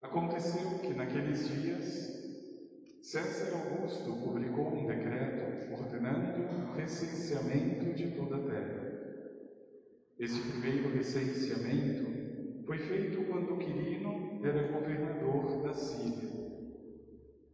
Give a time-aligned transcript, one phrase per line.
[0.00, 2.18] Aconteceu que naqueles dias
[3.02, 8.88] César Augusto publicou um decreto ordenando o recenseamento de toda a terra.
[10.18, 16.28] Esse primeiro recenseamento foi feito quando Quirino era governador da Síria.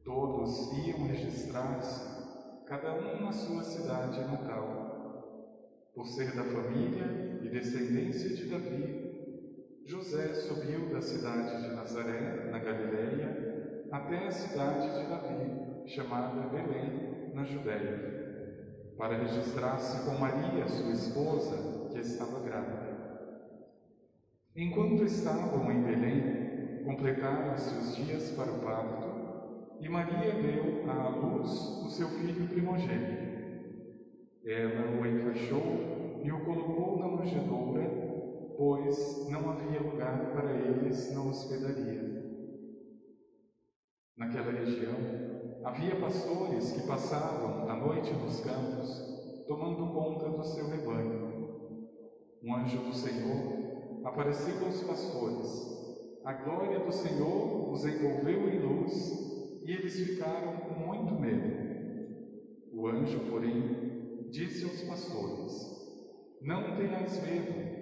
[0.04, 5.90] Todos iam registrar-se, cada um na sua cidade natal.
[5.94, 9.03] Por ser da família e descendência de Davi,
[9.86, 17.32] José subiu da cidade de Nazaré, na Galiléia, até a cidade de Davi, chamada Belém,
[17.34, 22.94] na Judéia, para registrar-se com Maria, sua esposa, que estava grávida.
[24.56, 31.50] Enquanto estavam em Belém, completaram-se os dias para o parto, e Maria deu à luz
[31.84, 33.34] o seu filho primogênito.
[34.46, 38.13] Ela o enfaixou e o colocou na manjedoura
[38.56, 42.24] pois não havia lugar para eles na hospedaria.
[44.16, 44.94] Naquela região
[45.64, 51.24] havia pastores que passavam a noite nos campos, tomando conta do seu rebanho.
[52.42, 55.74] Um anjo do Senhor apareceu aos pastores.
[56.24, 61.64] A glória do Senhor os envolveu em luz e eles ficaram com muito medo.
[62.72, 67.73] O anjo, porém, disse aos pastores: Não tenhais medo.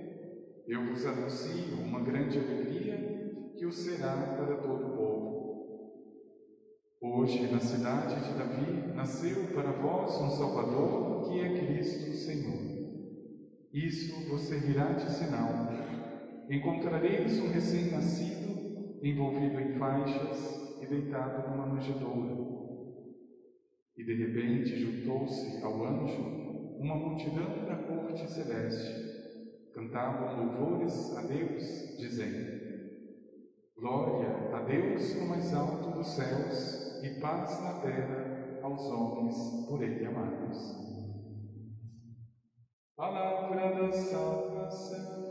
[0.66, 5.32] Eu vos anuncio uma grande alegria que o será para todo o povo.
[7.00, 12.60] Hoje, na cidade de Davi, nasceu para vós um Salvador, que é Cristo Senhor.
[13.72, 15.48] Isso vos servirá de sinal.
[16.48, 22.36] Encontrareis um recém-nascido envolvido em faixas e deitado numa manjedoura.
[23.96, 26.22] E de repente juntou-se ao anjo
[26.78, 29.11] uma multidão da corte celeste
[29.74, 32.62] cantavam louvores a Deus, dizendo:
[33.76, 39.82] Glória a Deus no mais alto dos céus e paz na terra aos homens por
[39.82, 40.82] Ele amados.
[42.96, 45.21] Palavra da salvação.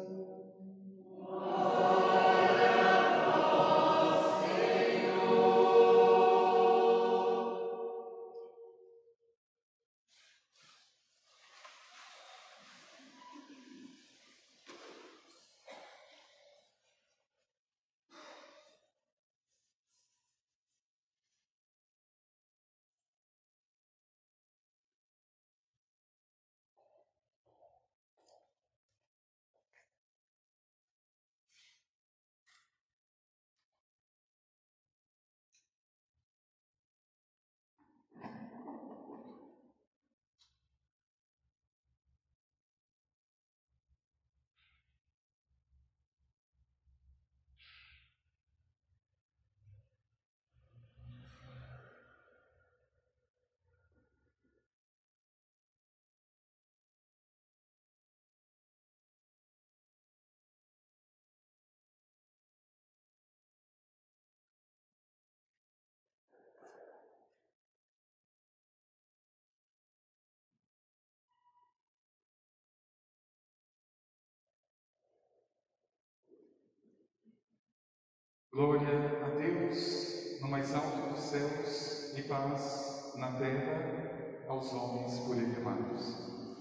[78.53, 85.37] Glória a Deus no mais alto dos céus e paz na terra aos homens por
[85.37, 86.51] Ele amados.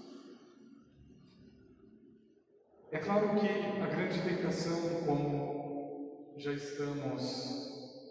[2.93, 8.01] É claro que a grande tentação, como já estamos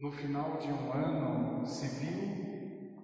[0.00, 2.98] no final de um ano civil,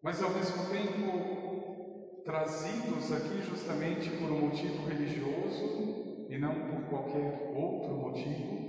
[0.00, 7.52] mas ao mesmo tempo trazidos aqui justamente por um motivo religioso, e não por qualquer
[7.54, 8.64] outro motivo,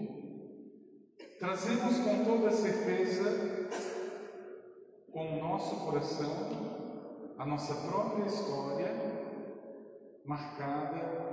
[1.40, 3.70] trazemos com toda certeza,
[5.12, 8.94] com o nosso coração, a nossa própria história,
[10.26, 11.26] marcada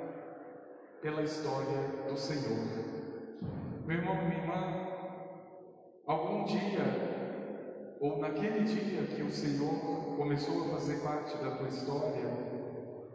[1.00, 3.02] pela história do Senhor.
[3.86, 4.86] Meu irmão, minha irmã,
[6.06, 7.12] algum dia,
[8.00, 12.24] ou naquele dia que o Senhor começou a fazer parte da tua história,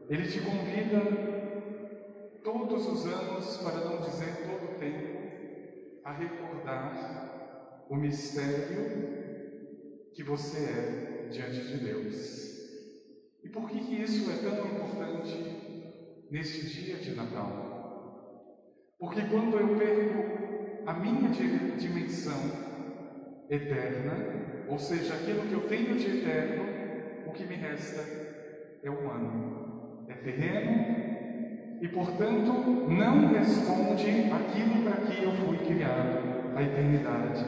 [0.09, 1.26] Ele te convida
[2.77, 5.17] todos os anos, para não dizer todo o tempo,
[6.03, 12.55] a recordar o mistério que você é diante de Deus.
[13.43, 18.93] E por que, que isso é tão importante neste dia de Natal?
[18.99, 21.29] Porque quando eu perco a minha
[21.77, 22.39] dimensão
[23.49, 26.63] eterna, ou seja, aquilo que eu tenho de eterno,
[27.25, 28.03] o que me resta
[28.83, 31.16] é humano, é terreno
[31.81, 32.51] e, portanto,
[32.87, 37.45] não responde aquilo para que eu fui criado, a eternidade.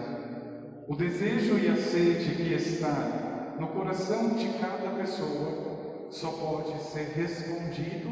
[0.87, 7.09] O desejo e a sede que está no coração de cada pessoa só pode ser
[7.15, 8.09] respondido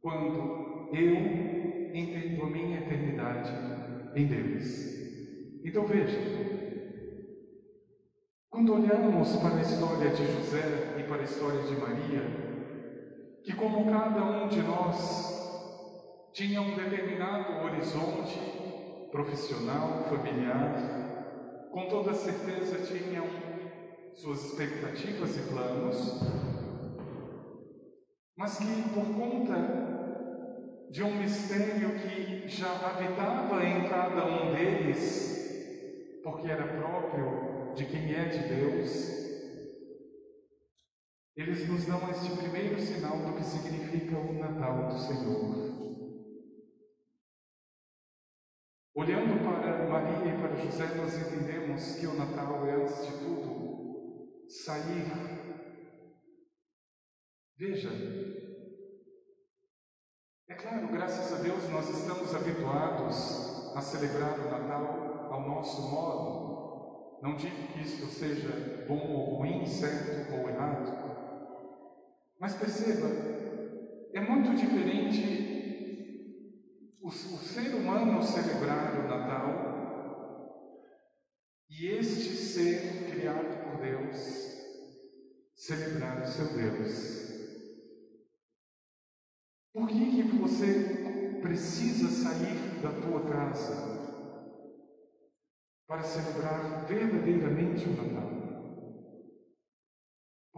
[0.00, 3.52] quando eu entendo a minha eternidade
[4.14, 4.98] em Deus.
[5.64, 6.18] Então veja,
[8.48, 12.47] quando olhamos para a história de José e para a história de Maria,
[13.44, 15.38] que como cada um de nós
[16.32, 18.38] tinha um determinado horizonte
[19.10, 20.74] profissional, familiar,
[21.72, 23.24] com toda certeza tinham
[24.14, 26.20] suas expectativas e planos,
[28.36, 29.88] mas que por conta
[30.90, 38.14] de um mistério que já habitava em cada um deles, porque era próprio de quem
[38.14, 39.27] é de Deus,
[41.38, 45.68] eles nos dão este primeiro sinal do que significa o Natal do Senhor.
[48.92, 54.48] Olhando para Maria e para José, nós entendemos que o Natal é, antes de tudo,
[54.48, 55.06] sair.
[57.56, 57.90] Veja,
[60.48, 67.20] é claro, graças a Deus, nós estamos habituados a celebrar o Natal ao nosso modo.
[67.22, 71.27] Não digo que isto seja bom ou ruim, certo ou errado.
[72.38, 73.08] Mas perceba,
[74.12, 75.48] é muito diferente
[77.00, 79.68] o, o ser humano celebrar o Natal
[81.68, 84.58] e este ser criado por Deus
[85.54, 87.28] celebrar o seu Deus.
[89.72, 93.98] Por que, que você precisa sair da tua casa
[95.86, 98.37] para celebrar verdadeiramente o Natal?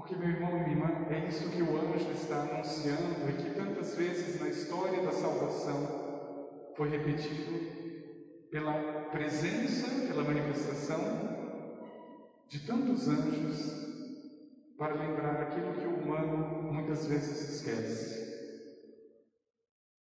[0.00, 3.50] Porque, meu irmão e minha irmã, é isso que o anjo está anunciando e que
[3.50, 8.72] tantas vezes na história da salvação foi repetido pela
[9.12, 10.98] presença, pela manifestação
[12.48, 13.60] de tantos anjos
[14.78, 18.30] para lembrar aquilo que o humano muitas vezes esquece.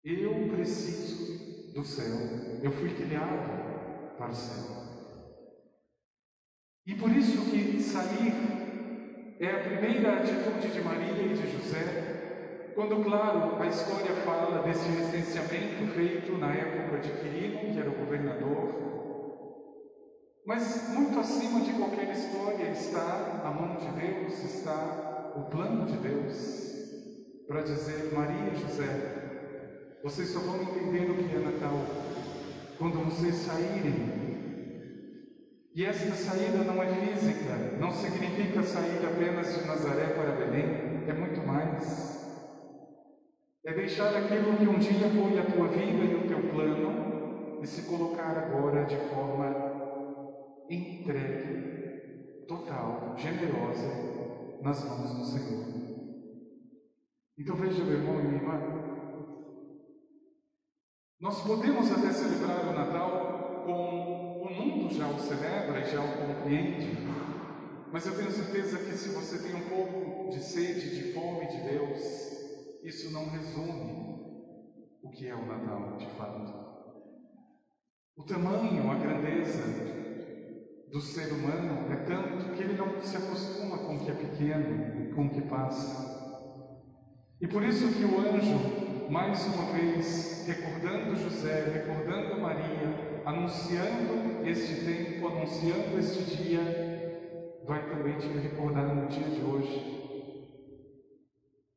[0.02, 2.16] Eu preciso do céu,
[2.62, 4.80] eu fui criado para o céu.
[6.86, 8.59] E por isso que sair
[9.40, 12.20] é a primeira atitude de Maria e de José
[12.74, 17.94] quando, claro, a história fala desse licenciamento feito na época de Quirino, que era o
[17.94, 18.90] governador,
[20.46, 25.96] mas muito acima de qualquer história está a mão de Deus, está o plano de
[25.96, 26.70] Deus
[27.48, 31.80] para dizer: Maria e José, vocês só vão entender o que é Natal
[32.78, 34.19] quando vocês saírem.
[35.72, 41.12] E esta saída não é física, não significa sair apenas de Nazaré para Belém, é
[41.12, 42.20] muito mais.
[43.64, 47.66] É deixar aquilo que um dia foi a tua vida e o teu plano e
[47.66, 49.70] se colocar agora de forma
[50.68, 55.66] entregue, total, generosa nas mãos do Senhor.
[57.38, 58.60] Então veja, meu irmão e minha irmã,
[61.20, 66.26] nós podemos até celebrar o Natal com o mundo já o celebra e já o
[66.26, 66.96] compreende,
[67.92, 71.60] mas eu tenho certeza que se você tem um pouco de sede, de fome de
[71.60, 72.00] Deus,
[72.82, 74.00] isso não resume
[75.02, 76.70] o que é o Natal de fato.
[78.16, 79.62] O tamanho, a grandeza
[80.90, 85.14] do ser humano é tanto que ele não se acostuma com o que é pequeno,
[85.14, 86.18] com o que passa.
[87.40, 94.84] E por isso que o anjo, mais uma vez, recordando José, recordando Maria, anunciando este
[94.84, 100.00] tempo, anunciando este dia, vai também te recordar no dia de hoje.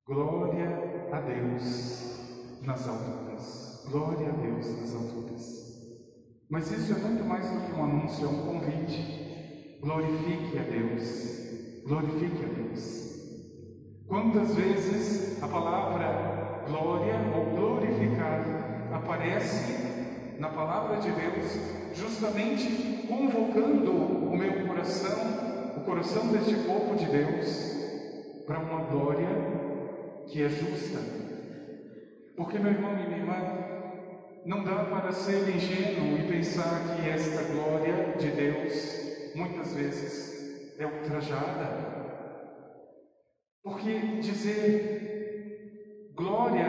[0.05, 3.85] Glória a Deus nas alturas.
[3.89, 5.63] Glória a Deus nas alturas.
[6.49, 9.79] Mas isso é muito mais do que um anúncio, é um convite.
[9.81, 11.83] Glorifique a Deus.
[11.85, 13.13] Glorifique a Deus.
[14.07, 19.92] Quantas vezes a palavra glória ou glorificar aparece
[20.39, 27.73] na palavra de Deus justamente convocando o meu coração, o coração deste povo de Deus,
[28.45, 29.29] para uma glória
[30.27, 30.99] que é justa.
[32.35, 33.35] Porque, meu irmão e minha irmã,
[34.45, 40.85] não dá para ser ingênuo e pensar que esta glória de Deus, muitas vezes, é
[40.85, 41.93] ultrajada.
[43.63, 46.65] Porque dizer glória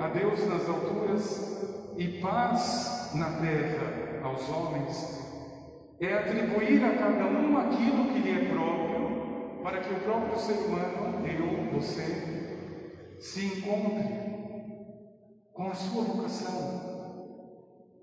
[0.00, 1.58] a Deus nas alturas
[1.98, 5.18] e paz na terra aos homens
[6.00, 10.58] é atribuir a cada um aquilo que lhe é próprio, para que o próprio ser
[10.58, 14.14] humano, eu, você, se encontre
[15.52, 16.86] com a sua vocação.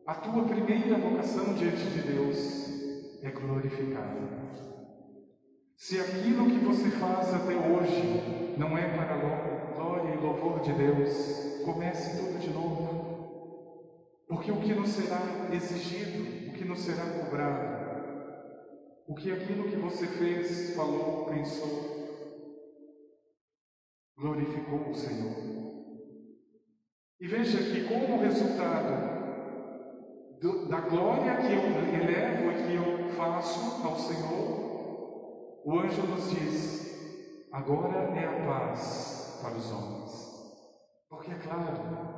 [0.05, 2.69] A tua primeira vocação diante de Deus
[3.23, 4.45] é glorificada.
[5.77, 10.73] Se aquilo que você faz até hoje não é para a glória e louvor de
[10.73, 12.84] Deus, comece tudo de novo.
[14.27, 17.75] Porque o que não será exigido, o que não será cobrado,
[19.07, 21.95] o que aquilo que você fez, falou, pensou,
[24.17, 25.55] glorificou o Senhor.
[27.19, 29.15] E veja que, como resultado
[30.41, 31.63] do, da glória que eu
[32.01, 39.39] elevo e que eu faço ao Senhor, o anjo nos diz: agora é a paz
[39.41, 40.35] para os homens.
[41.09, 42.14] Porque é claro,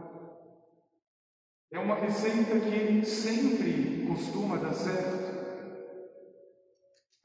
[1.71, 5.37] é uma receita que sempre costuma dar certo.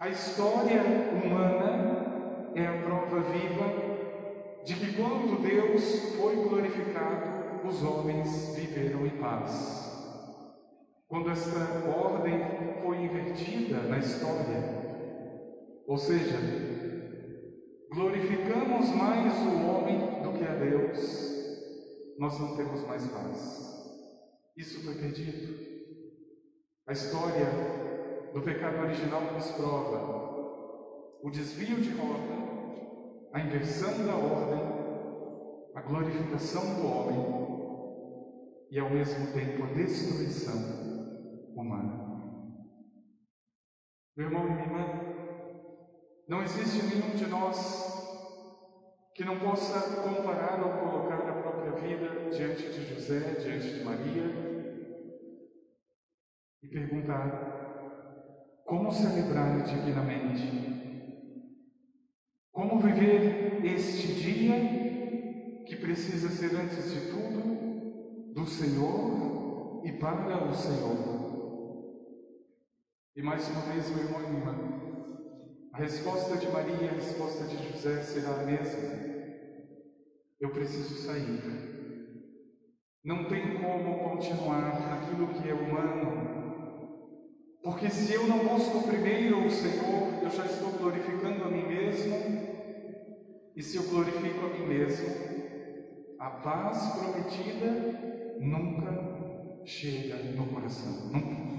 [0.01, 0.83] A história
[1.13, 3.93] humana é a prova viva
[4.65, 9.91] de que quando Deus foi glorificado, os homens viveram em paz.
[11.07, 12.41] Quando esta ordem
[12.83, 14.83] foi invertida na história,
[15.87, 16.39] ou seja,
[17.93, 21.33] glorificamos mais o homem do que a Deus,
[22.19, 23.82] nós não temos mais paz.
[24.57, 25.73] Isso foi perdido.
[26.87, 27.47] A história
[28.35, 30.23] do pecado original nos prova
[31.23, 34.61] o desvio de ordem, a inversão da ordem,
[35.75, 37.43] a glorificação do homem
[38.71, 40.55] e ao mesmo tempo a destruição
[41.55, 42.03] humana.
[44.17, 44.87] Meu irmão e minha irmã,
[46.29, 48.03] não existe nenhum de nós
[49.15, 51.42] que não possa comparar ou colocar a
[51.73, 54.53] vida diante de José, diante de Maria
[56.63, 61.43] e perguntar como celebrar dignamente,
[62.53, 64.55] como viver este dia
[65.67, 71.23] que precisa ser antes de tudo do Senhor e para o Senhor.
[73.15, 74.83] E mais uma vez, meu irmão e irmã,
[75.73, 79.12] a resposta de Maria, a resposta de José será a mesma.
[80.43, 81.41] Eu preciso sair.
[83.05, 86.33] Não tem como continuar naquilo que é humano.
[87.63, 92.17] Porque se eu não busco primeiro o Senhor, eu já estou glorificando a mim mesmo.
[93.55, 95.07] E se eu glorifico a mim mesmo,
[96.19, 101.09] a paz prometida nunca chega no coração.
[101.13, 101.53] Nunca.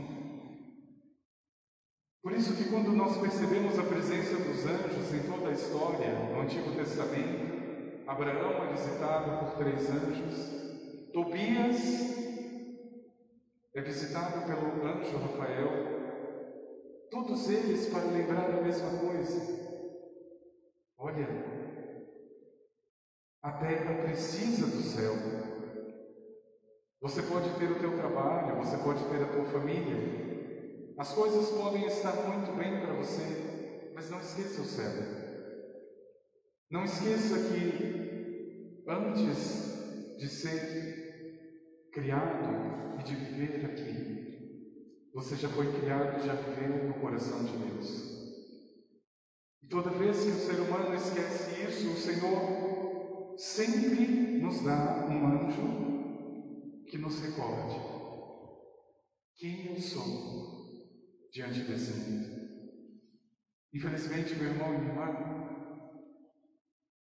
[2.22, 6.42] Por isso que quando nós percebemos a presença dos anjos em toda a história, no
[6.42, 7.53] Antigo Testamento,
[8.14, 11.82] Abraão é visitado por três anjos, Tobias
[13.74, 15.70] é visitado pelo anjo Rafael,
[17.10, 19.42] todos eles para lembrar a mesma coisa.
[20.96, 21.28] Olha,
[23.42, 25.14] a terra precisa do céu.
[27.02, 31.88] Você pode ter o teu trabalho, você pode ter a tua família, as coisas podem
[31.88, 35.34] estar muito bem para você, mas não esqueça o céu.
[36.74, 38.03] Não esqueça que
[38.88, 44.14] antes de ser criado e de viver aqui,
[45.14, 48.14] você já foi criado e já viveu no coração de Deus.
[49.62, 55.28] E toda vez que o ser humano esquece isso, o Senhor sempre nos dá um
[55.28, 57.80] anjo que nos recorde
[59.36, 60.54] quem eu sou
[61.32, 62.44] diante desse mundo.
[63.74, 65.33] Infelizmente, meu irmão e minha irmã,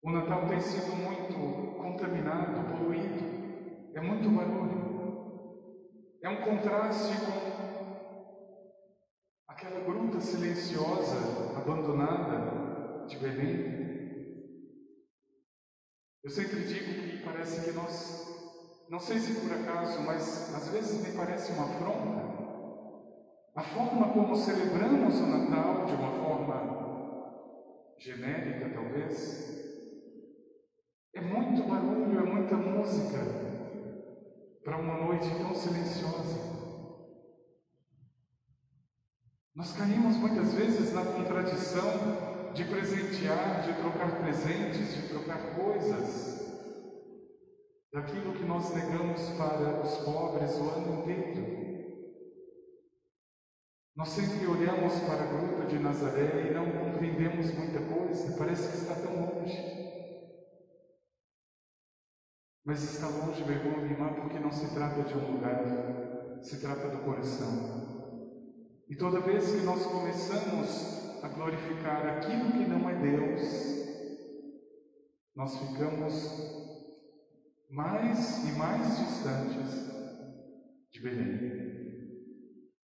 [0.02, 4.82] o Natal tem sido muito contaminado, poluído, é muito barulho.
[6.22, 7.52] É um contraste com
[9.48, 13.82] aquela gruta silenciosa, abandonada de Belém.
[16.24, 21.06] Eu sempre digo que parece que nós, não sei se por acaso, mas às vezes
[21.06, 22.22] me parece uma afronta
[23.54, 26.82] a forma como celebramos o Natal, de uma forma
[27.98, 29.61] genérica talvez,
[31.52, 33.18] muito barulho, é muita música
[34.64, 36.40] para uma noite tão silenciosa.
[39.54, 46.40] Nós caímos muitas vezes na contradição de presentear, de trocar presentes, de trocar coisas,
[47.92, 51.62] daquilo que nós negamos para os pobres o ano inteiro.
[53.94, 58.76] Nós sempre olhamos para a gruta de Nazaré e não compreendemos muita coisa, parece que
[58.78, 59.81] está tão longe.
[62.64, 66.98] Mas está longe, e irmã, porque não se trata de um lugar, se trata do
[66.98, 67.92] coração.
[68.88, 73.82] E toda vez que nós começamos a glorificar aquilo que não é Deus,
[75.34, 76.72] nós ficamos
[77.70, 79.90] mais e mais distantes
[80.90, 81.62] de Belém.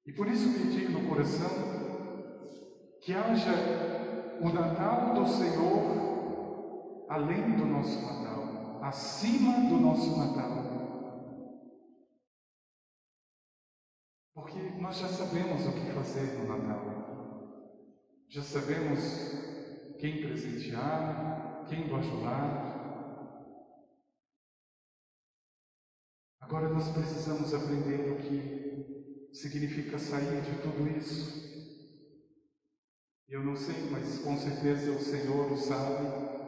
[0.06, 1.50] E por isso pedir no coração
[3.02, 3.52] que haja
[4.40, 6.06] o Natal do Senhor
[7.09, 8.45] além do nosso Natal,
[8.88, 10.76] acima do nosso Natal.
[14.35, 16.97] Porque nós já sabemos o que fazer no Natal.
[18.28, 19.00] Já sabemos
[19.99, 22.75] quem presentear, quem bajular.
[26.40, 31.45] Agora nós precisamos aprender o que significa sair de tudo isso.
[33.28, 36.45] Eu não sei, mas com certeza o Senhor o sabe.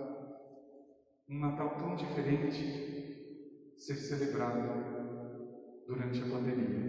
[1.28, 6.88] Um Natal tão diferente ser celebrado durante a pandemia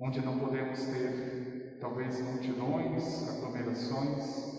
[0.00, 4.50] onde não podemos ter talvez multidões, aglomerações,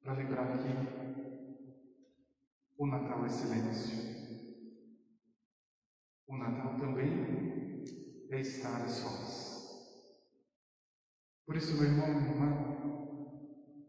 [0.00, 0.68] para lembrar que
[2.78, 4.16] o Natal é silêncio.
[6.28, 7.84] O Natal também
[8.30, 9.56] é estar a sós.
[11.44, 12.50] Por isso, meu irmão e minha irmã,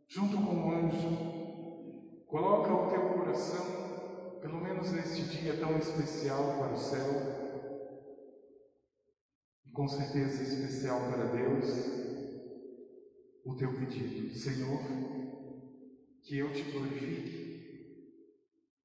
[0.07, 1.36] junto com o anjo,
[2.27, 7.47] coloca o teu coração, pelo menos neste dia tão especial para o céu,
[9.73, 11.65] com certeza especial para Deus,
[13.45, 14.33] o teu pedido.
[14.33, 14.79] Senhor,
[16.23, 17.37] que eu te glorifique,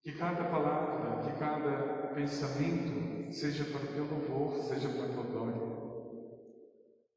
[0.03, 5.25] que cada palavra, que cada pensamento seja para o teu louvor, seja para a tua
[5.25, 5.73] glória.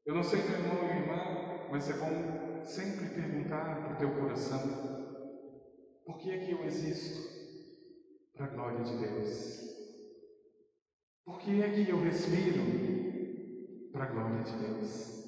[0.06, 4.10] Eu não sei, meu irmão e irmã, mas é bom sempre perguntar para o teu
[4.20, 4.95] coração:
[6.06, 7.28] por que é que eu existo?
[8.34, 9.60] Para a glória de Deus.
[11.24, 12.86] Por que é que eu respiro?
[13.96, 15.24] para a glória de Deus.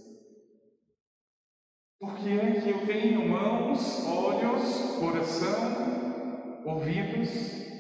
[1.99, 7.31] Porque é que eu tenho mãos, olhos, coração, ouvidos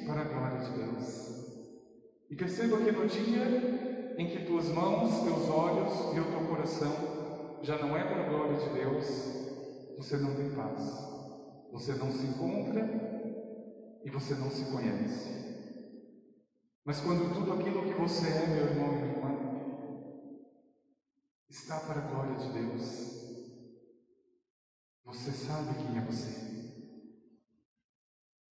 [0.07, 1.29] para a glória de Deus.
[2.31, 7.59] E perceba que no dia em que tuas mãos, teus olhos e o teu coração
[7.63, 9.07] já não é para a glória de Deus,
[9.99, 11.18] você não tem paz.
[11.73, 12.81] Você não se encontra
[14.05, 15.39] e você não se conhece.
[16.85, 19.29] Mas quando tudo aquilo que você é, meu irmão e minha irmã,
[21.51, 23.19] está para a glória de Deus.
[25.05, 26.49] Você sabe quem é você.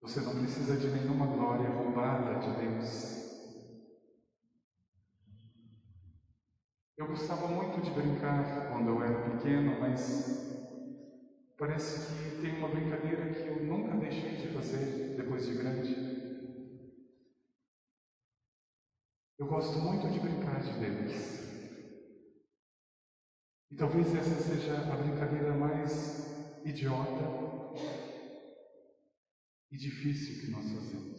[0.01, 3.17] Você não precisa de nenhuma glória roubada de Deus.
[6.97, 10.46] Eu gostava muito de brincar quando eu era pequeno, mas
[11.57, 15.95] parece que tem uma brincadeira que eu nunca deixei de fazer depois de grande.
[19.39, 21.47] Eu gosto muito de brincar de Deus.
[23.71, 27.37] E talvez essa seja a brincadeira mais idiota
[29.71, 31.17] e difícil que nós fazemos.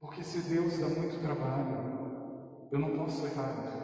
[0.00, 3.76] Porque se Deus dá muito trabalho, eu não posso errar.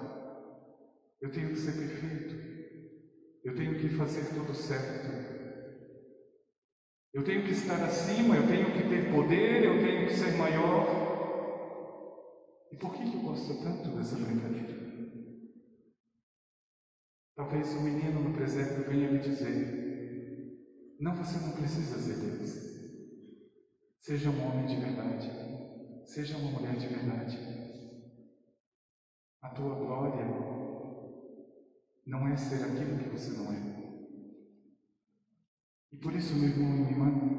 [1.21, 2.42] Eu tenho que ser perfeito.
[3.45, 5.33] Eu tenho que fazer tudo certo.
[7.13, 11.03] Eu tenho que estar acima, eu tenho que ter poder, eu tenho que ser maior.
[12.71, 14.73] E por que, eu gosto tanto dessa brincadeira?
[17.35, 22.73] Talvez o menino no presépio venha me dizer: Não, você não precisa ser Deus.
[23.99, 25.31] Seja um homem de verdade.
[26.05, 27.39] Seja uma mulher de verdade.
[29.43, 30.25] A tua glória
[32.07, 33.73] não é ser aquilo que você não é.
[35.93, 37.33] E por isso, meu irmão e minha irmã,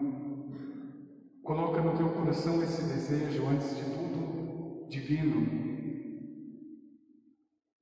[1.44, 5.64] coloca no teu coração esse desejo, antes de tudo, divino,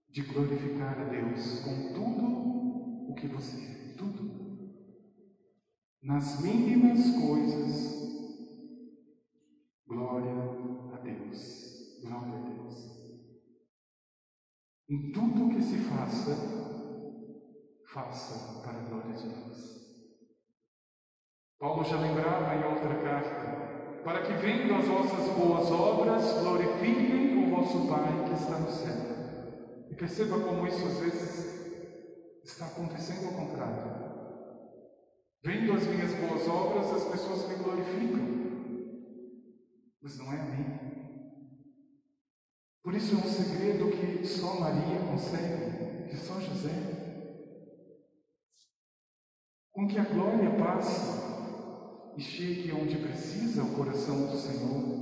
[0.10, 4.32] de glorificar a Deus com tudo o que você é, tudo.
[6.02, 8.02] Nas mínimas coisas,
[9.86, 10.34] glória
[10.94, 12.92] a Deus, glória a Deus.
[14.90, 16.61] Em tudo o que se faça,
[17.94, 19.82] faça para a glória de Deus.
[21.60, 27.56] Paulo já lembrava em outra carta, para que vendo as vossas boas obras, glorifiquem o
[27.56, 29.88] vosso Pai que está no céu.
[29.90, 31.52] E perceba como isso às vezes
[32.44, 34.02] Está acontecendo ao contrário.
[35.44, 38.42] Vendo as minhas boas obras, as pessoas me glorificam.
[40.02, 40.66] Mas não é a mim.
[42.84, 46.91] Por isso é um segredo que só Maria consegue, que só José.
[49.72, 51.22] Com que a glória passe
[52.18, 55.02] e chegue onde precisa o coração do Senhor.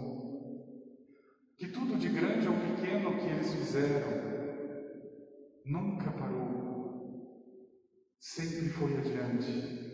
[1.58, 4.30] Que tudo de grande ou pequeno que eles fizeram
[5.66, 7.60] nunca parou,
[8.20, 9.90] sempre foi adiante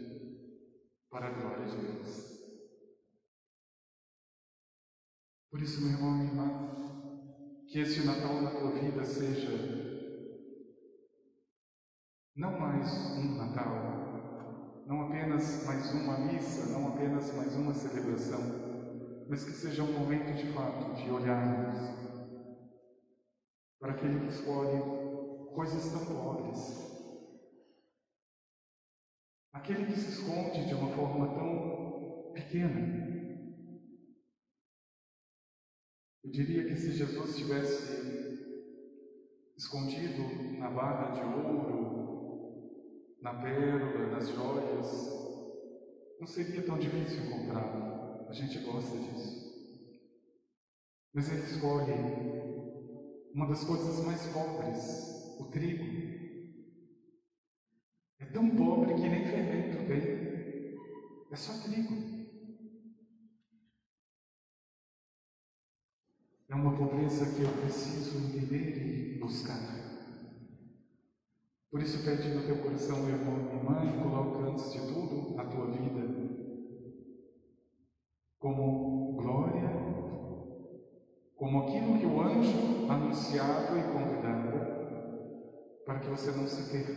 [1.10, 2.36] para a glória de Deus.
[5.50, 9.86] Por isso, meu irmão e irmã, que este Natal na tua vida seja
[12.36, 14.05] não mais um Natal,
[14.86, 18.40] não apenas mais uma missa, não apenas mais uma celebração,
[19.28, 21.76] mas que seja um momento de fato de olharmos
[23.80, 24.80] para aquele que escolhe
[25.56, 26.86] coisas tão pobres,
[29.54, 33.06] aquele que se esconde de uma forma tão pequena.
[36.24, 38.06] Eu diria que se Jesus tivesse
[39.58, 41.95] escondido na barra de ouro,
[43.26, 44.86] na pérola, nas joias,
[46.20, 48.30] não seria tão difícil encontrá-lo.
[48.30, 49.44] A gente gosta disso.
[51.12, 51.92] Mas ele escolhe
[53.34, 55.86] uma das coisas mais pobres, o trigo,
[58.20, 61.32] é tão pobre que nem fermento tem.
[61.32, 61.96] É só trigo.
[66.48, 69.85] É uma pobreza que eu preciso entender e buscar.
[71.76, 75.44] Por isso, pede no teu coração, meu irmão e mãe, coloca antes de tudo a
[75.44, 76.06] tua vida
[78.40, 79.70] como glória,
[81.36, 86.94] como aquilo que o anjo anunciava e convidava, para que você não se perca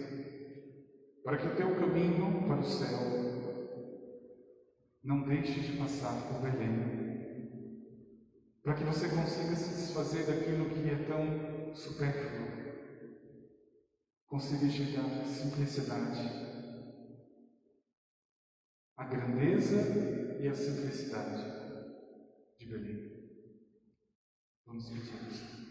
[1.25, 3.01] para que o teu caminho para o céu
[5.03, 7.83] não deixe de passar por Belém,
[8.63, 12.69] para que você consiga se desfazer daquilo que é tão supérfluo,
[14.29, 16.19] consiga chegar à simplicidade,
[18.97, 21.45] à grandeza e à simplicidade
[22.59, 23.09] de Belém.
[24.67, 25.68] Vamos pedir isso.